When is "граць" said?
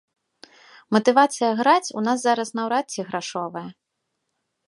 1.59-1.93